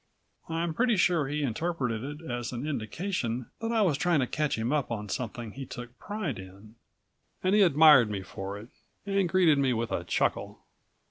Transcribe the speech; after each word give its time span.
I'm 0.49 0.73
pretty 0.73 0.97
sure 0.97 1.27
he 1.27 1.43
interpreted 1.43 2.03
it 2.03 2.27
as 2.27 2.51
an 2.51 2.65
indication 2.65 3.51
that 3.59 3.71
I 3.71 3.83
was 3.83 3.99
trying 3.99 4.19
to 4.21 4.25
catch 4.25 4.57
him 4.57 4.73
up 4.73 4.89
on 4.89 5.09
something 5.09 5.51
he 5.51 5.63
took 5.63 5.95
pride 5.99 6.39
in, 6.39 6.73
and 7.43 7.53
he 7.53 7.61
admired 7.61 8.09
me 8.09 8.23
for 8.23 8.57
it, 8.57 8.69
and 9.05 9.29
greeted 9.29 9.59
me 9.59 9.73
with 9.73 9.91
a 9.91 10.03
chuckle. 10.03 10.63